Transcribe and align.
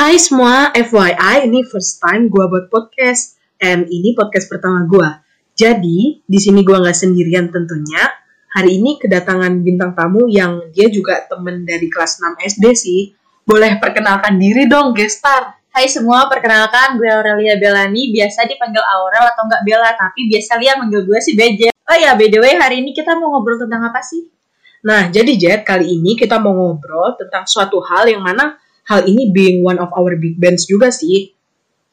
Hai 0.00 0.16
semua, 0.16 0.72
FYI 0.72 1.44
ini 1.44 1.60
first 1.60 2.00
time 2.00 2.32
gue 2.32 2.44
buat 2.48 2.72
podcast. 2.72 3.36
And 3.60 3.84
ini 3.84 4.16
podcast 4.16 4.48
pertama 4.48 4.88
gue. 4.88 5.04
Jadi, 5.52 6.24
di 6.24 6.38
sini 6.40 6.64
gue 6.64 6.72
nggak 6.72 6.96
sendirian 6.96 7.52
tentunya. 7.52 8.08
Hari 8.48 8.80
ini 8.80 8.96
kedatangan 8.96 9.60
bintang 9.60 9.92
tamu 9.92 10.24
yang 10.24 10.72
dia 10.72 10.88
juga 10.88 11.28
temen 11.28 11.68
dari 11.68 11.92
kelas 11.92 12.16
6 12.16 12.32
SD 12.32 12.64
sih. 12.72 13.00
Boleh 13.44 13.76
perkenalkan 13.76 14.40
diri 14.40 14.64
dong, 14.64 14.96
gestar. 14.96 15.60
Hai 15.68 15.84
semua, 15.84 16.32
perkenalkan 16.32 16.96
gue 16.96 17.04
Aurelia 17.04 17.60
Belani, 17.60 18.08
biasa 18.08 18.48
dipanggil 18.48 18.80
Aurel 18.80 19.28
atau 19.36 19.52
enggak 19.52 19.68
Bella, 19.68 19.92
tapi 20.00 20.32
biasa 20.32 20.56
Lia 20.56 20.80
manggil 20.80 21.04
gue 21.04 21.20
si 21.20 21.36
Beje. 21.36 21.76
Oh 21.76 21.96
ya, 22.00 22.16
by 22.16 22.32
the 22.32 22.40
way, 22.40 22.56
hari 22.56 22.80
ini 22.80 22.96
kita 22.96 23.20
mau 23.20 23.36
ngobrol 23.36 23.68
tentang 23.68 23.84
apa 23.84 24.00
sih? 24.00 24.24
Nah, 24.80 25.12
jadi 25.12 25.36
Jet, 25.36 25.60
kali 25.60 25.92
ini 25.92 26.16
kita 26.16 26.40
mau 26.40 26.56
ngobrol 26.56 27.20
tentang 27.20 27.44
suatu 27.44 27.84
hal 27.84 28.08
yang 28.08 28.24
mana 28.24 28.56
hal 28.88 29.04
ini 29.04 29.34
being 29.34 29.60
one 29.60 29.76
of 29.76 29.90
our 29.92 30.14
big 30.16 30.38
bands 30.38 30.64
juga 30.64 30.88
sih. 30.94 31.34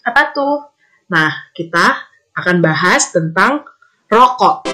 Apa 0.06 0.32
tuh? 0.32 0.72
Nah, 1.12 1.52
kita 1.52 2.08
akan 2.38 2.62
bahas 2.62 3.10
tentang 3.12 3.66
rokok. 4.08 4.70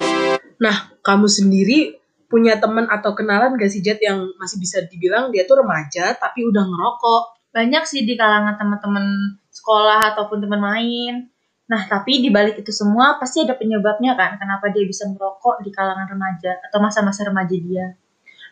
Nah, 0.62 0.94
kamu 1.02 1.28
sendiri 1.30 1.98
punya 2.30 2.58
teman 2.58 2.90
atau 2.90 3.14
kenalan 3.14 3.54
gak 3.62 3.70
sih 3.70 3.86
Jet 3.86 4.02
yang 4.02 4.26
masih 4.42 4.58
bisa 4.58 4.82
dibilang 4.90 5.30
dia 5.30 5.46
tuh 5.46 5.62
remaja 5.62 6.18
tapi 6.18 6.42
udah 6.46 6.66
ngerokok? 6.66 7.24
Banyak 7.54 7.86
sih 7.86 8.02
di 8.02 8.18
kalangan 8.18 8.58
teman-teman 8.58 9.38
sekolah 9.54 10.18
ataupun 10.18 10.42
teman 10.42 10.58
main. 10.58 11.30
Nah, 11.70 11.86
tapi 11.86 12.26
di 12.26 12.34
balik 12.34 12.60
itu 12.60 12.74
semua 12.74 13.22
pasti 13.22 13.46
ada 13.46 13.54
penyebabnya 13.54 14.18
kan 14.18 14.36
kenapa 14.42 14.74
dia 14.74 14.84
bisa 14.84 15.06
merokok 15.08 15.62
di 15.62 15.70
kalangan 15.70 16.10
remaja 16.10 16.58
atau 16.70 16.82
masa-masa 16.82 17.24
remaja 17.24 17.56
dia. 17.56 17.94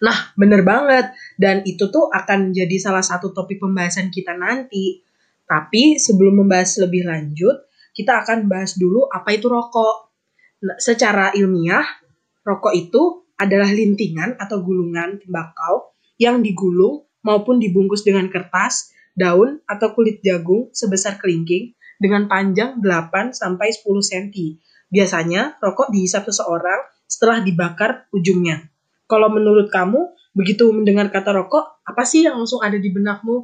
Nah, 0.02 0.34
bener 0.34 0.66
banget. 0.66 1.14
Dan 1.38 1.62
itu 1.62 1.88
tuh 1.94 2.10
akan 2.10 2.50
jadi 2.52 2.76
salah 2.82 3.06
satu 3.06 3.30
topik 3.32 3.62
pembahasan 3.62 4.10
kita 4.10 4.34
nanti. 4.34 5.06
Tapi 5.46 6.02
sebelum 6.02 6.42
membahas 6.42 6.82
lebih 6.82 7.06
lanjut, 7.06 7.70
kita 7.94 8.26
akan 8.26 8.50
bahas 8.50 8.74
dulu 8.82 9.06
apa 9.14 9.30
itu 9.38 9.46
rokok. 9.46 10.10
Nah, 10.66 10.78
secara 10.82 11.30
ilmiah, 11.38 11.86
rokok 12.42 12.74
itu 12.74 13.30
adalah 13.38 13.70
lintingan 13.70 14.38
atau 14.38 14.62
gulungan 14.62 15.22
tembakau 15.22 15.94
yang 16.18 16.42
digulung 16.42 17.06
maupun 17.26 17.58
dibungkus 17.62 18.06
dengan 18.06 18.30
kertas, 18.30 18.94
daun, 19.14 19.62
atau 19.66 19.94
kulit 19.94 20.22
jagung 20.26 20.70
sebesar 20.74 21.18
kelingking 21.22 21.74
dengan 22.02 22.26
panjang 22.26 22.82
8 22.82 23.38
sampai 23.38 23.70
10 23.70 23.86
cm. 24.02 24.26
Biasanya 24.90 25.62
rokok 25.62 25.94
dihisap 25.94 26.26
seseorang 26.26 26.82
setelah 27.06 27.44
dibakar 27.46 28.10
ujungnya. 28.10 28.71
Kalau 29.12 29.28
menurut 29.28 29.68
kamu, 29.68 30.16
begitu 30.32 30.72
mendengar 30.72 31.12
kata 31.12 31.36
rokok, 31.36 31.84
apa 31.84 32.08
sih 32.08 32.24
yang 32.24 32.40
langsung 32.40 32.64
ada 32.64 32.80
di 32.80 32.88
benakmu? 32.88 33.44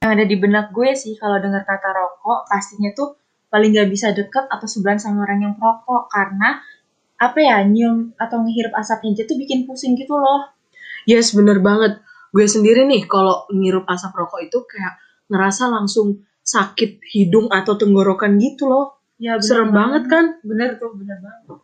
Yang 0.00 0.10
ada 0.16 0.24
di 0.24 0.36
benak 0.40 0.72
gue 0.72 0.96
sih 0.96 1.20
kalau 1.20 1.36
dengar 1.36 1.68
kata 1.68 1.92
rokok, 1.92 2.48
pastinya 2.48 2.96
tuh 2.96 3.20
paling 3.52 3.76
gak 3.76 3.92
bisa 3.92 4.16
deket 4.16 4.48
atau 4.48 4.64
sebelah 4.64 4.96
sama 4.96 5.28
orang 5.28 5.44
yang 5.44 5.54
perokok 5.60 6.08
karena 6.08 6.64
apa 7.20 7.38
ya 7.38 7.60
nyium 7.60 8.16
atau 8.16 8.40
ngehirup 8.40 8.72
asapnya 8.72 9.12
aja 9.20 9.22
tuh 9.28 9.36
bikin 9.36 9.68
pusing 9.68 9.92
gitu 10.00 10.16
loh. 10.16 10.48
Yes, 11.04 11.36
bener 11.36 11.60
banget. 11.60 12.00
Gue 12.32 12.48
sendiri 12.48 12.88
nih 12.88 13.04
kalau 13.04 13.44
ngirup 13.52 13.84
asap 13.84 14.16
rokok 14.16 14.40
itu 14.48 14.64
kayak 14.64 14.96
ngerasa 15.28 15.68
langsung 15.68 16.24
sakit 16.40 17.04
hidung 17.12 17.52
atau 17.52 17.76
tenggorokan 17.76 18.40
gitu 18.40 18.66
loh. 18.72 19.04
Ya, 19.20 19.36
bener 19.36 19.44
Serem 19.44 19.70
banget 19.70 20.02
kan? 20.08 20.24
Bener 20.40 20.80
tuh, 20.80 20.96
bener 20.96 21.20
banget. 21.20 21.60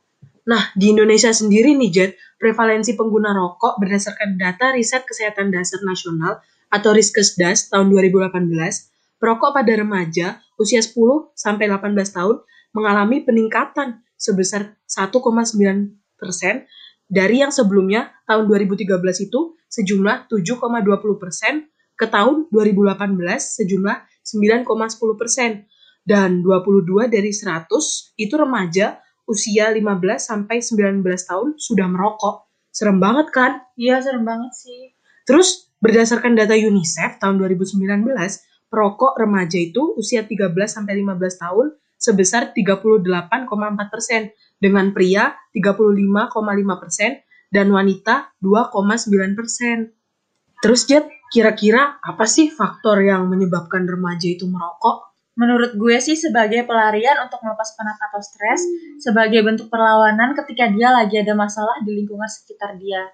Nah, 0.49 0.73
di 0.73 0.97
Indonesia 0.97 1.29
sendiri 1.29 1.77
nih, 1.77 1.91
Jet, 1.93 2.13
prevalensi 2.41 2.97
pengguna 2.97 3.37
rokok 3.37 3.77
berdasarkan 3.85 4.41
data 4.41 4.73
Riset 4.73 5.05
Kesehatan 5.05 5.53
Dasar 5.53 5.85
Nasional 5.85 6.41
atau 6.73 6.97
Riskesdas 6.97 7.69
tahun 7.69 7.93
2018, 7.93 8.49
perokok 9.21 9.53
pada 9.53 9.73
remaja 9.77 10.41
usia 10.57 10.81
10 10.81 11.37
sampai 11.37 11.69
18 11.69 11.93
tahun 12.17 12.41
mengalami 12.73 13.29
peningkatan 13.29 14.01
sebesar 14.17 14.73
1,9 14.89 15.21
persen 16.17 16.65
dari 17.09 17.41
yang 17.41 17.49
sebelumnya 17.49 18.13
tahun 18.29 18.49
2013 18.49 19.29
itu 19.29 19.57
sejumlah 19.69 20.29
7,20 20.29 21.21
persen 21.21 21.69
ke 21.97 22.05
tahun 22.05 22.53
2018 22.53 22.97
sejumlah 23.37 23.97
9,10 24.25 25.21
persen. 25.21 25.65
Dan 26.09 26.41
22 26.41 27.13
dari 27.13 27.37
100 27.37 27.69
itu 28.17 28.33
remaja 28.33 28.97
usia 29.29 29.71
15 29.71 29.85
sampai 30.17 30.65
19 30.65 31.05
tahun 31.05 31.49
sudah 31.61 31.87
merokok. 31.87 32.49
Serem 32.73 32.99
banget 32.99 33.29
kan? 33.31 33.63
Iya, 33.77 34.01
serem 34.01 34.25
banget 34.25 34.53
sih. 34.57 34.97
Terus 35.29 35.69
berdasarkan 35.79 36.35
data 36.35 36.57
UNICEF 36.57 37.21
tahun 37.21 37.37
2019, 37.37 38.09
perokok 38.73 39.21
remaja 39.21 39.61
itu 39.61 39.95
usia 39.95 40.25
13 40.25 40.57
sampai 40.67 41.05
15 41.05 41.45
tahun 41.45 41.67
sebesar 41.99 42.55
38,4 42.57 43.93
persen, 43.93 44.33
dengan 44.59 44.91
pria 44.91 45.39
35,5 45.55 46.83
persen 46.83 47.23
dan 47.49 47.67
wanita 47.71 48.35
2,9 48.43 49.39
persen. 49.39 49.95
Terus 50.59 50.83
Jet, 50.91 51.07
kira-kira 51.31 52.03
apa 52.03 52.27
sih 52.27 52.51
faktor 52.51 52.99
yang 53.07 53.31
menyebabkan 53.31 53.87
remaja 53.87 54.27
itu 54.27 54.51
merokok? 54.51 55.18
Menurut 55.39 55.79
gue 55.79 55.97
sih 56.03 56.19
sebagai 56.19 56.67
pelarian 56.67 57.23
untuk 57.23 57.39
melepas 57.47 57.79
penat 57.79 57.95
atau 57.95 58.19
stres, 58.19 58.59
sebagai 58.99 59.39
bentuk 59.47 59.71
perlawanan 59.71 60.35
ketika 60.35 60.67
dia 60.67 60.91
lagi 60.91 61.23
ada 61.23 61.39
masalah 61.39 61.79
di 61.87 61.95
lingkungan 61.95 62.27
sekitar 62.27 62.75
dia. 62.75 63.07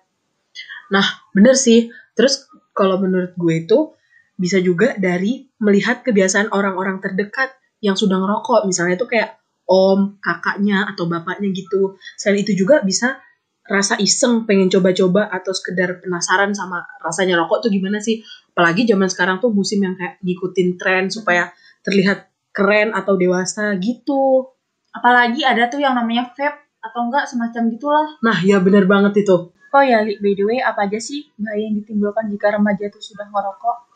Nah, 0.88 1.04
bener 1.36 1.52
sih. 1.52 1.92
Terus 2.16 2.48
kalau 2.72 2.96
menurut 2.96 3.36
gue 3.36 3.54
itu 3.68 3.92
bisa 4.40 4.56
juga 4.58 4.96
dari 4.96 5.44
melihat 5.60 6.00
kebiasaan 6.00 6.48
orang-orang 6.50 7.04
terdekat 7.04 7.52
yang 7.84 7.94
sudah 7.94 8.16
ngerokok. 8.16 8.64
Misalnya 8.64 8.96
itu 8.96 9.04
kayak 9.04 9.36
om, 9.68 10.16
kakaknya, 10.24 10.88
atau 10.88 11.04
bapaknya 11.04 11.52
gitu. 11.52 12.00
Selain 12.16 12.40
itu 12.40 12.56
juga 12.56 12.80
bisa 12.80 13.20
rasa 13.64 13.96
iseng 13.96 14.44
pengen 14.44 14.68
coba-coba 14.68 15.28
atau 15.32 15.56
sekedar 15.56 16.00
penasaran 16.04 16.52
sama 16.52 16.84
rasanya 17.00 17.40
rokok 17.40 17.68
tuh 17.68 17.70
gimana 17.72 18.00
sih. 18.00 18.20
Apalagi 18.52 18.88
zaman 18.88 19.08
sekarang 19.08 19.40
tuh 19.40 19.52
musim 19.52 19.80
yang 19.84 19.96
kayak 19.96 20.20
ngikutin 20.20 20.68
tren 20.76 21.08
supaya 21.08 21.52
terlihat 21.84 22.32
keren 22.50 22.96
atau 22.96 23.14
dewasa 23.14 23.76
gitu. 23.78 24.50
Apalagi 24.90 25.44
ada 25.44 25.68
tuh 25.68 25.84
yang 25.84 25.94
namanya 25.94 26.32
vape 26.32 26.64
atau 26.80 27.00
enggak 27.08 27.28
semacam 27.28 27.62
gitulah. 27.72 28.08
Nah, 28.24 28.38
ya 28.40 28.58
bener 28.58 28.88
banget 28.88 29.24
itu. 29.24 29.52
Oh 29.74 29.82
ya, 29.82 30.06
by 30.06 30.32
the 30.38 30.44
way, 30.46 30.58
apa 30.62 30.86
aja 30.86 31.02
sih 31.02 31.34
bahaya 31.34 31.66
yang 31.66 31.74
ditimbulkan 31.82 32.30
jika 32.30 32.54
remaja 32.54 32.86
itu 32.86 33.00
sudah 33.02 33.26
merokok? 33.26 33.90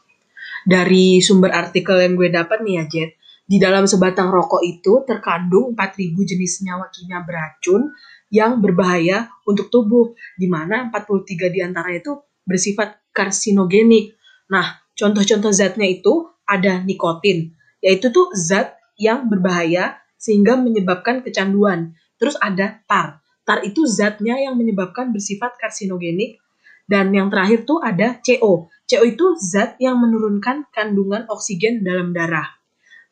Dari 0.66 1.22
sumber 1.22 1.54
artikel 1.54 2.03
yang 2.03 2.19
gue 2.19 2.28
dapat 2.34 2.66
nih 2.66 2.75
ya, 2.82 2.84
Jet. 2.91 3.10
Di 3.48 3.56
dalam 3.56 3.88
sebatang 3.88 4.28
rokok 4.28 4.60
itu 4.60 5.06
terkandung 5.09 5.72
4000 5.72 6.19
jenis 6.21 6.60
senyawa 6.60 6.93
kimia 6.93 7.25
beracun 7.25 7.94
yang 8.28 8.60
berbahaya 8.60 9.32
untuk 9.48 9.72
tubuh, 9.72 10.12
di 10.37 10.50
mana 10.50 10.93
43 10.93 11.48
di 11.48 11.65
antaranya 11.65 12.04
itu 12.04 12.12
bersifat 12.44 13.09
karsinogenik. 13.15 14.19
Nah, 14.53 14.84
contoh-contoh 14.93 15.48
zatnya 15.48 15.88
itu 15.88 16.28
ada 16.44 16.84
nikotin, 16.84 17.56
yaitu 17.83 18.11
tuh 18.11 18.31
zat 18.34 18.78
yang 18.99 19.31
berbahaya 19.31 19.99
sehingga 20.19 20.59
menyebabkan 20.59 21.22
kecanduan. 21.22 21.94
Terus 22.19 22.34
ada 22.43 22.83
tar. 22.91 23.22
Tar 23.47 23.62
itu 23.65 23.87
zatnya 23.87 24.37
yang 24.37 24.59
menyebabkan 24.59 25.15
bersifat 25.15 25.56
karsinogenik. 25.56 26.43
Dan 26.89 27.12
yang 27.12 27.28
terakhir 27.28 27.69
tuh 27.69 27.84
ada 27.84 28.19
CO. 28.25 28.72
CO 28.89 29.05
itu 29.05 29.37
zat 29.39 29.77
yang 29.77 30.00
menurunkan 30.00 30.72
kandungan 30.72 31.28
oksigen 31.28 31.84
dalam 31.84 32.16
darah. 32.16 32.49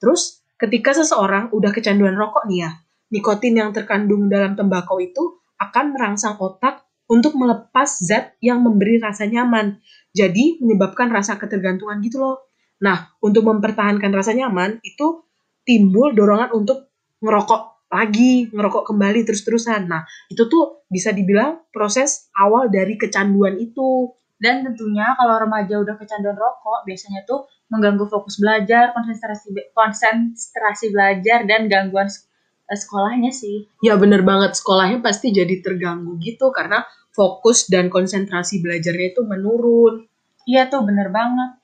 Terus 0.01 0.41
ketika 0.57 0.97
seseorang 0.97 1.53
udah 1.53 1.71
kecanduan 1.77 2.17
rokok 2.17 2.49
nih 2.49 2.65
ya, 2.65 2.71
nikotin 3.13 3.55
yang 3.61 3.71
terkandung 3.77 4.33
dalam 4.33 4.57
tembakau 4.57 4.97
itu 4.99 5.41
akan 5.61 5.93
merangsang 5.93 6.41
otak 6.41 6.89
untuk 7.07 7.37
melepas 7.39 8.01
zat 8.03 8.35
yang 8.43 8.65
memberi 8.65 8.99
rasa 8.99 9.29
nyaman. 9.29 9.79
Jadi 10.17 10.59
menyebabkan 10.65 11.13
rasa 11.13 11.37
ketergantungan 11.37 12.01
gitu 12.01 12.19
loh. 12.19 12.46
Nah, 12.83 13.17
untuk 13.25 13.49
mempertahankan 13.49 14.13
rasa 14.13 14.37
nyaman 14.37 14.81
itu 14.85 15.25
timbul 15.65 16.13
dorongan 16.13 16.53
untuk 16.53 16.93
ngerokok 17.25 17.89
lagi, 17.89 18.51
ngerokok 18.51 18.83
kembali 18.93 19.25
terus-terusan. 19.25 19.89
Nah, 19.89 20.05
itu 20.29 20.45
tuh 20.51 20.85
bisa 20.91 21.15
dibilang 21.15 21.65
proses 21.73 22.29
awal 22.37 22.69
dari 22.69 22.99
kecanduan 22.99 23.57
itu. 23.57 24.13
Dan 24.37 24.61
tentunya 24.69 25.17
kalau 25.17 25.41
remaja 25.41 25.81
udah 25.81 25.97
kecanduan 25.97 26.37
rokok, 26.37 26.85
biasanya 26.85 27.25
tuh 27.25 27.49
mengganggu 27.73 28.05
fokus 28.07 28.37
belajar, 28.37 28.93
konsentrasi 28.93 29.49
konsentrasi 29.73 30.93
belajar 30.93 31.49
dan 31.49 31.67
gangguan 31.73 32.07
sekolahnya 32.69 33.33
sih. 33.33 33.71
Ya 33.81 33.97
bener 33.97 34.27
banget, 34.27 34.59
sekolahnya 34.59 35.01
pasti 35.01 35.33
jadi 35.33 35.63
terganggu 35.65 36.21
gitu 36.21 36.53
karena 36.53 36.85
fokus 37.17 37.71
dan 37.73 37.89
konsentrasi 37.89 38.61
belajarnya 38.61 39.17
itu 39.17 39.23
menurun. 39.25 40.05
Iya 40.45 40.69
tuh 40.69 40.85
bener 40.85 41.09
banget. 41.09 41.57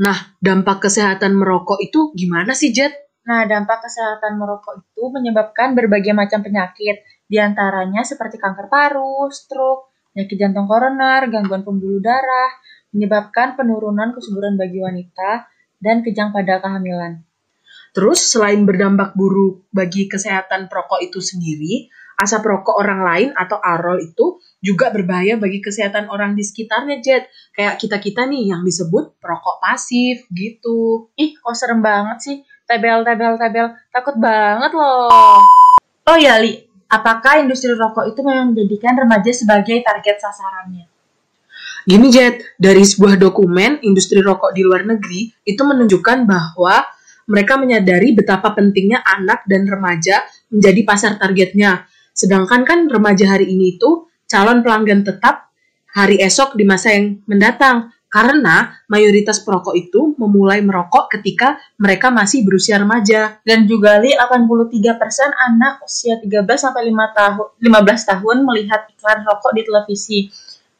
Nah, 0.00 0.16
dampak 0.40 0.88
kesehatan 0.88 1.36
merokok 1.36 1.76
itu 1.84 2.16
gimana 2.16 2.56
sih, 2.56 2.72
Jet? 2.72 2.96
Nah, 3.28 3.44
dampak 3.44 3.84
kesehatan 3.84 4.40
merokok 4.40 4.80
itu 4.80 5.02
menyebabkan 5.12 5.76
berbagai 5.76 6.16
macam 6.16 6.40
penyakit, 6.40 7.04
di 7.28 7.36
antaranya 7.36 8.00
seperti 8.02 8.40
kanker 8.40 8.72
paru, 8.72 9.28
stroke, 9.28 9.92
penyakit 10.16 10.36
jantung 10.40 10.66
koroner, 10.66 11.28
gangguan 11.28 11.62
pembuluh 11.62 12.00
darah, 12.00 12.50
menyebabkan 12.96 13.54
penurunan 13.54 14.16
kesuburan 14.16 14.56
bagi 14.56 14.80
wanita, 14.80 15.46
dan 15.78 16.00
kejang 16.00 16.32
pada 16.32 16.58
kehamilan. 16.58 17.22
Terus 17.92 18.24
selain 18.24 18.64
berdampak 18.64 19.12
buruk 19.12 19.68
bagi 19.68 20.08
kesehatan 20.08 20.72
perokok 20.72 21.04
itu 21.04 21.20
sendiri, 21.20 21.92
asap 22.22 22.46
rokok 22.46 22.78
orang 22.78 23.02
lain 23.02 23.28
atau 23.34 23.58
arol 23.58 23.98
itu 23.98 24.38
juga 24.62 24.94
berbahaya 24.94 25.34
bagi 25.36 25.58
kesehatan 25.58 26.06
orang 26.06 26.38
di 26.38 26.46
sekitarnya, 26.46 27.02
Jet. 27.02 27.26
Kayak 27.50 27.82
kita-kita 27.82 28.30
nih 28.30 28.54
yang 28.54 28.62
disebut 28.62 29.18
perokok 29.18 29.58
pasif 29.58 30.24
gitu. 30.30 31.10
Ih, 31.18 31.34
kok 31.34 31.58
serem 31.58 31.82
banget 31.82 32.18
sih. 32.22 32.36
Tebel, 32.64 33.02
tebel, 33.02 33.34
tebel. 33.36 33.66
Takut 33.90 34.16
banget 34.22 34.70
loh. 34.70 35.10
Oh 36.06 36.18
ya, 36.18 36.38
Li. 36.38 36.62
Apakah 36.86 37.40
industri 37.42 37.72
rokok 37.74 38.04
itu 38.06 38.20
memang 38.22 38.52
menjadikan 38.52 38.94
remaja 38.94 39.32
sebagai 39.32 39.80
target 39.82 40.16
sasarannya? 40.20 40.86
Gini 41.82 42.14
Jet, 42.14 42.54
dari 42.54 42.86
sebuah 42.86 43.18
dokumen 43.18 43.82
industri 43.82 44.22
rokok 44.22 44.54
di 44.54 44.62
luar 44.62 44.86
negeri 44.86 45.34
itu 45.42 45.62
menunjukkan 45.66 46.28
bahwa 46.28 46.86
mereka 47.26 47.58
menyadari 47.58 48.14
betapa 48.14 48.54
pentingnya 48.54 49.02
anak 49.02 49.46
dan 49.46 49.66
remaja 49.66 50.22
menjadi 50.52 50.80
pasar 50.86 51.12
targetnya. 51.18 51.86
Sedangkan 52.12 52.68
kan 52.68 52.88
remaja 52.88 53.36
hari 53.36 53.48
ini 53.48 53.76
itu 53.80 54.06
calon 54.28 54.60
pelanggan 54.60 55.04
tetap 55.04 55.52
hari 55.92 56.20
esok 56.20 56.56
di 56.56 56.64
masa 56.64 56.96
yang 56.96 57.20
mendatang 57.28 57.92
karena 58.12 58.76
mayoritas 58.92 59.40
perokok 59.40 59.72
itu 59.72 60.12
memulai 60.20 60.60
merokok 60.60 61.08
ketika 61.16 61.56
mereka 61.80 62.12
masih 62.12 62.44
berusia 62.44 62.76
remaja. 62.76 63.40
Dan 63.40 63.64
juga 63.64 63.96
li 64.04 64.12
83% 64.12 65.00
anak 65.32 65.80
usia 65.80 66.20
13 66.20 66.44
sampai 66.60 66.92
5 66.92 67.16
tahun 67.16 67.48
15 67.56 68.10
tahun 68.12 68.36
melihat 68.44 68.80
iklan 68.92 69.24
rokok 69.24 69.52
di 69.56 69.62
televisi. 69.64 70.18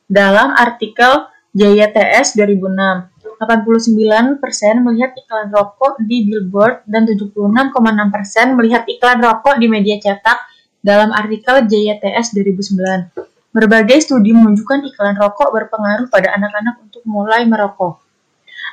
Dalam 0.04 0.52
artikel 0.52 1.32
JYTS 1.56 2.36
2006, 2.36 3.24
89% 3.40 4.84
melihat 4.84 5.16
iklan 5.16 5.48
rokok 5.48 6.04
di 6.04 6.28
billboard 6.28 6.84
dan 6.84 7.08
76,6% 7.08 8.60
melihat 8.60 8.84
iklan 8.84 9.24
rokok 9.24 9.56
di 9.56 9.72
media 9.72 9.96
cetak 9.96 10.51
dalam 10.82 11.14
artikel 11.14 11.64
JYTS 11.64 12.34
2009. 12.34 13.54
Berbagai 13.54 14.02
studi 14.02 14.34
menunjukkan 14.34 14.82
iklan 14.92 15.14
rokok 15.14 15.54
berpengaruh 15.54 16.10
pada 16.10 16.34
anak-anak 16.34 16.82
untuk 16.82 17.02
mulai 17.06 17.46
merokok. 17.46 18.02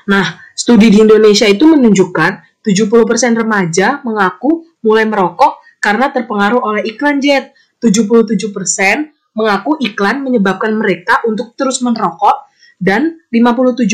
Nah, 0.09 0.41
studi 0.57 0.89
di 0.89 1.05
Indonesia 1.05 1.45
itu 1.45 1.69
menunjukkan 1.69 2.63
70% 2.65 3.39
remaja 3.39 4.01
mengaku 4.01 4.65
mulai 4.81 5.05
merokok 5.05 5.61
karena 5.77 6.09
terpengaruh 6.09 6.59
oleh 6.59 6.83
iklan 6.89 7.21
jet. 7.21 7.53
77% 7.79 8.51
mengaku 9.39 9.79
iklan 9.79 10.19
menyebabkan 10.19 10.75
mereka 10.75 11.23
untuk 11.23 11.55
terus 11.55 11.79
merokok 11.79 12.49
dan 12.75 13.23
57% 13.31 13.87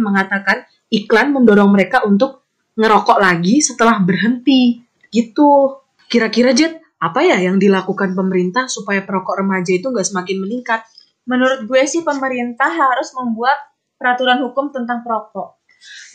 mengatakan 0.00 0.64
iklan 0.88 1.36
mendorong 1.36 1.68
mereka 1.72 2.04
untuk 2.08 2.46
ngerokok 2.76 3.18
lagi 3.18 3.64
setelah 3.64 4.00
berhenti. 4.00 4.84
Gitu. 5.08 5.80
Kira-kira 6.06 6.54
Jet, 6.54 6.85
apa 6.96 7.20
ya 7.20 7.36
yang 7.40 7.60
dilakukan 7.60 8.16
pemerintah 8.16 8.72
supaya 8.72 9.04
perokok 9.04 9.44
remaja 9.44 9.76
itu 9.76 9.88
nggak 9.92 10.06
semakin 10.06 10.36
meningkat? 10.40 10.80
Menurut 11.28 11.68
gue 11.68 11.82
sih 11.84 12.00
pemerintah 12.06 12.70
harus 12.72 13.12
membuat 13.12 13.58
peraturan 14.00 14.40
hukum 14.46 14.72
tentang 14.72 15.04
perokok. 15.04 15.60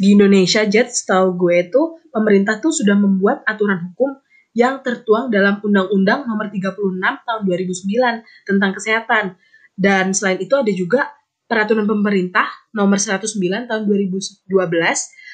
Di 0.02 0.18
Indonesia, 0.18 0.66
Jet, 0.66 0.90
setahu 0.90 1.38
gue 1.38 1.70
itu 1.70 1.82
pemerintah 2.10 2.58
tuh 2.58 2.74
sudah 2.74 2.98
membuat 2.98 3.46
aturan 3.46 3.78
hukum 3.92 4.18
yang 4.52 4.84
tertuang 4.84 5.32
dalam 5.32 5.64
Undang-Undang 5.64 6.28
Nomor 6.28 6.52
36 6.52 6.76
Tahun 7.00 7.42
2009 7.46 8.50
tentang 8.50 8.72
kesehatan. 8.76 9.26
Dan 9.78 10.12
selain 10.12 10.40
itu 10.44 10.54
ada 10.58 10.72
juga 10.74 11.02
Peraturan 11.48 11.84
Pemerintah 11.84 12.48
Nomor 12.72 13.00
109 13.00 13.28
Tahun 13.68 13.84
2012 13.84 14.48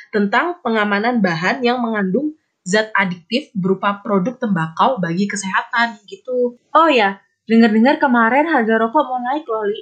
tentang 0.10 0.58
pengamanan 0.66 1.22
bahan 1.22 1.62
yang 1.62 1.78
mengandung 1.78 2.34
zat 2.68 2.92
adiktif 2.92 3.48
berupa 3.56 4.04
produk 4.04 4.36
tembakau 4.36 5.00
bagi 5.00 5.24
kesehatan 5.24 6.04
gitu. 6.04 6.60
Oh 6.76 6.90
ya, 6.92 7.24
dengar-dengar 7.48 7.96
kemarin 7.96 8.52
harga 8.52 8.76
rokok 8.76 9.04
mau 9.08 9.24
naik 9.24 9.48
loh, 9.48 9.64
Li. 9.64 9.82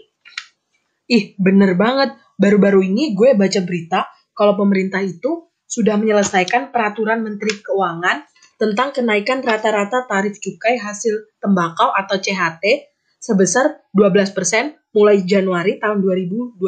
Ih, 1.09 1.33
bener 1.41 1.73
banget. 1.73 2.13
Baru-baru 2.37 2.85
ini 2.85 3.17
gue 3.17 3.33
baca 3.33 3.59
berita 3.65 4.05
kalau 4.37 4.53
pemerintah 4.53 5.01
itu 5.01 5.49
sudah 5.65 5.97
menyelesaikan 5.97 6.69
peraturan 6.69 7.25
Menteri 7.25 7.57
Keuangan 7.65 8.21
tentang 8.55 8.93
kenaikan 8.93 9.41
rata-rata 9.41 10.05
tarif 10.07 10.37
cukai 10.39 10.79
hasil 10.79 11.35
tembakau 11.41 11.91
atau 11.91 12.15
CHT 12.15 12.93
sebesar 13.19 13.81
12% 13.91 14.93
mulai 14.95 15.25
Januari 15.25 15.81
tahun 15.81 15.99
2022. 15.99 16.61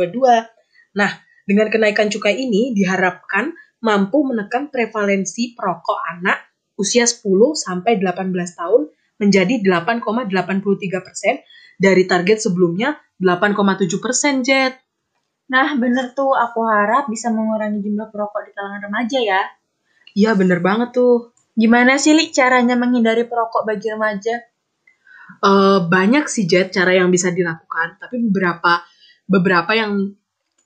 Nah, 0.97 1.11
dengan 1.47 1.67
kenaikan 1.71 2.11
cukai 2.11 2.35
ini 2.35 2.75
diharapkan 2.75 3.55
mampu 3.83 4.25
menekan 4.25 4.73
prevalensi 4.73 5.53
perokok 5.53 5.99
anak 6.17 6.47
usia 6.77 7.05
10 7.05 7.25
sampai 7.57 7.97
18 7.97 8.33
tahun 8.33 8.81
menjadi 9.17 9.61
8,83 9.65 11.05
persen 11.05 11.41
dari 11.77 12.05
target 12.05 12.37
sebelumnya 12.41 12.97
8,7 13.17 13.97
persen, 13.97 14.45
Jet. 14.45 14.77
Nah, 15.49 15.73
bener 15.77 16.13
tuh. 16.13 16.37
Aku 16.37 16.61
harap 16.65 17.09
bisa 17.09 17.33
mengurangi 17.33 17.81
jumlah 17.81 18.13
perokok 18.13 18.45
di 18.45 18.51
kalangan 18.53 18.81
remaja 18.89 19.19
ya. 19.21 19.41
Iya, 20.13 20.37
bener 20.37 20.61
banget 20.61 20.93
tuh. 20.93 21.33
Gimana 21.57 21.97
sih, 21.97 22.13
Li, 22.13 22.29
caranya 22.29 22.77
menghindari 22.77 23.25
perokok 23.25 23.65
bagi 23.65 23.89
remaja? 23.89 24.37
Uh, 25.41 25.81
banyak 25.89 26.29
sih, 26.29 26.45
Jet, 26.45 26.69
cara 26.69 26.93
yang 26.93 27.09
bisa 27.09 27.33
dilakukan. 27.33 27.97
Tapi 27.97 28.21
beberapa 28.29 28.85
beberapa 29.25 29.71
yang 29.73 30.13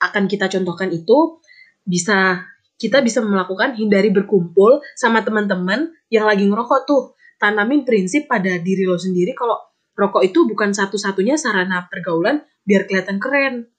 akan 0.02 0.24
kita 0.28 0.52
contohkan 0.52 0.92
itu 0.92 1.40
bisa 1.88 2.51
kita 2.82 3.06
bisa 3.06 3.22
melakukan 3.22 3.78
hindari 3.78 4.10
berkumpul 4.10 4.82
sama 4.98 5.22
teman-teman 5.22 5.94
yang 6.10 6.26
lagi 6.26 6.50
ngerokok 6.50 6.90
tuh. 6.90 7.14
Tanamin 7.38 7.86
prinsip 7.86 8.26
pada 8.26 8.58
diri 8.58 8.90
lo 8.90 8.98
sendiri 8.98 9.38
kalau 9.38 9.58
rokok 9.94 10.26
itu 10.26 10.50
bukan 10.50 10.74
satu-satunya 10.74 11.38
sarana 11.38 11.86
pergaulan 11.86 12.42
biar 12.66 12.90
kelihatan 12.90 13.22
keren. 13.22 13.70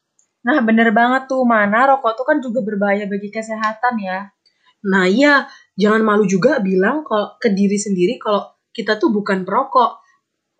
Nah 0.47 0.63
bener 0.63 0.95
banget 0.95 1.27
tuh, 1.27 1.43
mana 1.43 1.91
rokok 1.91 2.15
tuh 2.15 2.27
kan 2.27 2.39
juga 2.39 2.63
berbahaya 2.63 3.11
bagi 3.11 3.31
kesehatan 3.35 3.99
ya. 3.99 4.31
Nah 4.87 5.07
iya, 5.11 5.47
jangan 5.75 6.03
malu 6.03 6.27
juga 6.27 6.59
bilang 6.63 7.03
kalau 7.07 7.39
ke 7.39 7.51
diri 7.55 7.79
sendiri 7.79 8.19
kalau 8.23 8.55
kita 8.71 8.99
tuh 9.03 9.11
bukan 9.11 9.43
perokok. 9.43 10.03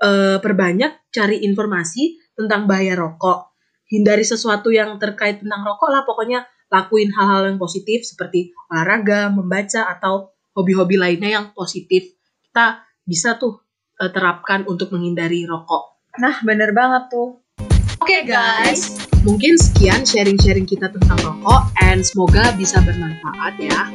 E, 0.03 0.43
perbanyak 0.43 1.11
cari 1.15 1.47
informasi 1.47 2.35
tentang 2.35 2.67
bahaya 2.67 2.99
rokok. 2.99 3.55
Hindari 3.87 4.27
sesuatu 4.27 4.71
yang 4.71 4.99
terkait 4.99 5.43
tentang 5.43 5.63
rokok 5.63 5.91
lah 5.95 6.03
pokoknya 6.03 6.43
lakuin 6.73 7.13
hal-hal 7.13 7.53
yang 7.53 7.61
positif 7.61 8.09
seperti 8.09 8.57
olahraga, 8.73 9.29
membaca, 9.29 9.85
atau 9.93 10.33
hobi-hobi 10.57 10.97
lainnya 10.97 11.37
yang 11.37 11.47
positif. 11.53 12.17
Kita 12.49 12.81
bisa 13.05 13.37
tuh 13.37 13.61
uh, 14.01 14.09
terapkan 14.09 14.65
untuk 14.65 14.89
menghindari 14.97 15.45
rokok. 15.45 16.01
Nah, 16.17 16.41
bener 16.41 16.73
banget 16.73 17.13
tuh. 17.13 17.45
Oke 18.03 18.19
okay, 18.19 18.23
guys, 18.27 18.99
mungkin 19.23 19.55
sekian 19.55 20.03
sharing-sharing 20.03 20.67
kita 20.67 20.91
tentang 20.91 21.15
rokok 21.23 21.71
and 21.87 22.03
semoga 22.03 22.51
bisa 22.59 22.83
bermanfaat 22.83 23.55
ya. 23.63 23.93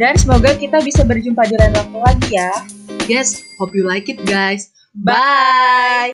Dan 0.00 0.16
semoga 0.16 0.56
kita 0.56 0.80
bisa 0.80 1.04
berjumpa 1.04 1.44
di 1.44 1.54
lain 1.60 1.74
waktu 1.76 1.98
lagi 2.00 2.28
ya. 2.32 2.52
Yes, 3.12 3.44
hope 3.60 3.76
you 3.76 3.84
like 3.84 4.08
it 4.08 4.24
guys. 4.24 4.72
Bye! 4.96 6.10